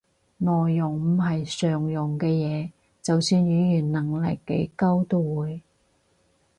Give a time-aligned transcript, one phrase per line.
[0.39, 2.71] 內容唔係常用嘅嘢，
[3.03, 5.61] 就算語言能力幾高都會